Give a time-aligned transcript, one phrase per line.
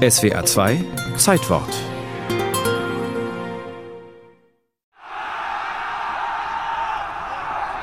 [0.00, 0.82] SWA 2
[1.18, 1.68] Zeitwort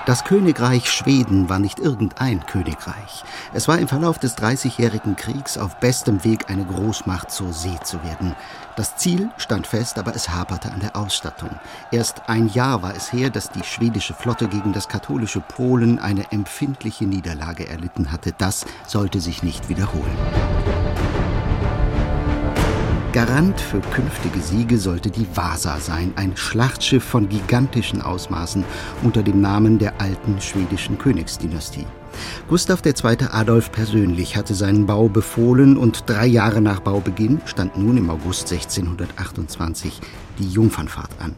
[0.08, 3.24] Das Königreich Schweden war nicht irgendein Königreich.
[3.54, 8.02] Es war im Verlauf des Dreißigjährigen Kriegs auf bestem Weg, eine Großmacht zur See zu
[8.04, 8.36] werden.
[8.78, 11.52] Das Ziel stand fest, aber es haperte an der Ausstattung.
[11.92, 16.32] Erst ein Jahr war es her, dass die schwedische Flotte gegen das katholische Polen eine
[16.32, 18.34] empfindliche Niederlage erlitten hatte.
[18.36, 20.18] Das sollte sich nicht wiederholen.
[23.18, 28.64] Garant für künftige Siege sollte die Vasa sein, ein Schlachtschiff von gigantischen Ausmaßen
[29.02, 31.88] unter dem Namen der alten schwedischen Königsdynastie.
[32.48, 33.18] Gustav II.
[33.32, 38.52] Adolf persönlich hatte seinen Bau befohlen und drei Jahre nach Baubeginn stand nun im August
[38.52, 40.02] 1628
[40.40, 41.36] die Jungfernfahrt an.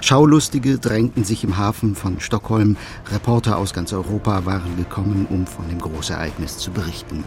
[0.00, 2.76] Schaulustige drängten sich im Hafen von Stockholm,
[3.10, 7.24] Reporter aus ganz Europa waren gekommen, um von dem Großereignis zu berichten.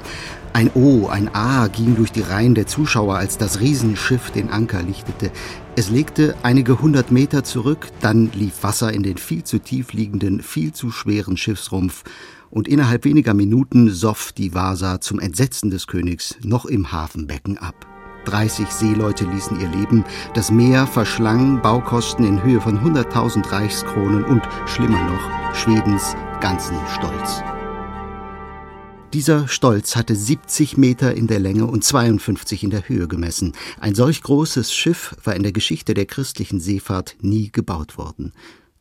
[0.53, 4.81] Ein O, ein A ging durch die Reihen der Zuschauer, als das Riesenschiff den Anker
[4.83, 5.31] lichtete.
[5.75, 10.41] Es legte einige hundert Meter zurück, dann lief Wasser in den viel zu tief liegenden,
[10.41, 12.03] viel zu schweren Schiffsrumpf
[12.55, 17.85] und innerhalb weniger Minuten soff die Vasa zum Entsetzen des Königs noch im Hafenbecken ab.
[18.23, 24.41] 30 Seeleute ließen ihr Leben, das Meer verschlang Baukosten in Höhe von 100.000 Reichskronen und,
[24.65, 27.43] schlimmer noch, Schwedens ganzen Stolz.
[29.13, 33.51] Dieser Stolz hatte 70 Meter in der Länge und 52 in der Höhe gemessen.
[33.81, 38.31] Ein solch großes Schiff war in der Geschichte der christlichen Seefahrt nie gebaut worden.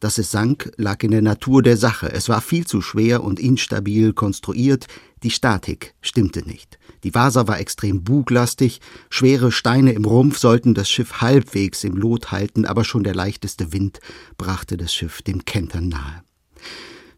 [0.05, 2.13] Dass es sank, lag in der Natur der Sache.
[2.13, 4.87] Es war viel zu schwer und instabil konstruiert.
[5.23, 6.79] Die Statik stimmte nicht.
[7.05, 8.83] Die Vasa war extrem buglastig.
[9.09, 13.73] Schwere Steine im Rumpf sollten das Schiff halbwegs im Lot halten, aber schon der leichteste
[13.73, 14.01] Wind
[14.37, 16.23] brachte das Schiff dem Kentern nahe.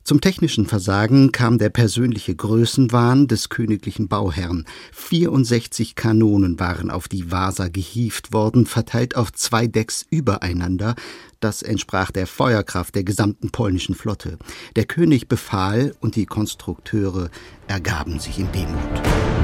[0.07, 4.65] Zum technischen Versagen kam der persönliche Größenwahn des königlichen Bauherrn.
[4.93, 10.95] 64 Kanonen waren auf die Vasa gehievt worden, verteilt auf zwei Decks übereinander.
[11.41, 14.39] Das entsprach der Feuerkraft der gesamten polnischen Flotte.
[14.77, 17.29] Der König befahl und die Konstrukteure
[17.67, 19.36] ergaben sich in Demut.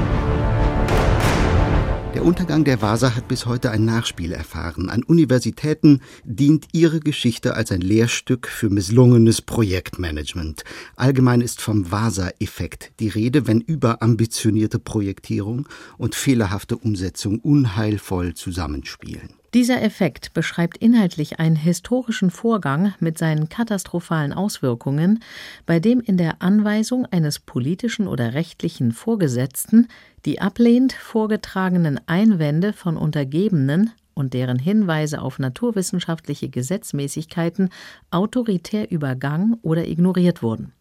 [2.23, 4.89] Der Untergang der Vasa hat bis heute ein Nachspiel erfahren.
[4.89, 10.63] An Universitäten dient ihre Geschichte als ein Lehrstück für misslungenes Projektmanagement.
[10.95, 15.67] Allgemein ist vom Vasa-Effekt die Rede, wenn überambitionierte Projektierung
[15.97, 19.42] und fehlerhafte Umsetzung unheilvoll zusammenspielen.
[19.53, 25.19] Dieser Effekt beschreibt inhaltlich einen historischen Vorgang mit seinen katastrophalen Auswirkungen,
[25.67, 29.89] bei dem in der Anweisung eines politischen oder rechtlichen Vorgesetzten
[30.25, 37.69] die ablehnt vorgetragenen Einwände von Untergebenen und deren Hinweise auf naturwissenschaftliche Gesetzmäßigkeiten
[38.11, 40.73] autoritär übergangen oder ignoriert wurden.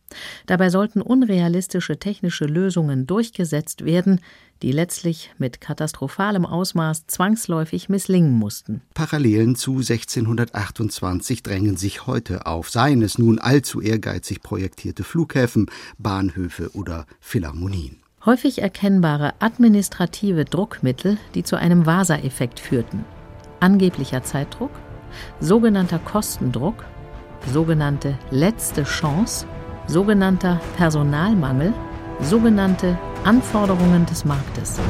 [0.47, 4.21] Dabei sollten unrealistische technische Lösungen durchgesetzt werden,
[4.61, 8.83] die letztlich mit katastrophalem Ausmaß zwangsläufig misslingen mussten.
[8.95, 15.67] Parallelen zu 1628 drängen sich heute auf, seien es nun allzu ehrgeizig projektierte Flughäfen,
[15.99, 23.05] Bahnhöfe oder Philharmonien häufig erkennbare administrative Druckmittel, die zu einem Vasa-Effekt führten.
[23.63, 24.73] Angeblicher Zeitdruck,
[25.39, 26.85] sogenannter Kostendruck,
[27.53, 29.47] sogenannte letzte Chance,
[29.87, 31.73] sogenannter Personalmangel,
[32.21, 34.81] sogenannte Anforderungen des Marktes.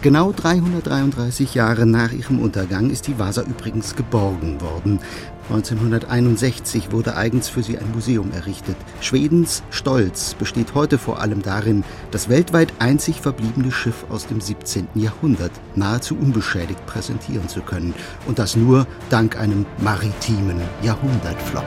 [0.00, 5.00] Genau 333 Jahre nach ihrem Untergang ist die Vasa übrigens geborgen worden.
[5.50, 8.76] 1961 wurde eigens für sie ein Museum errichtet.
[9.00, 11.82] Schwedens Stolz besteht heute vor allem darin,
[12.12, 14.86] das weltweit einzig verbliebene Schiff aus dem 17.
[14.94, 17.92] Jahrhundert nahezu unbeschädigt präsentieren zu können.
[18.26, 21.66] Und das nur dank einem maritimen Jahrhundertflop.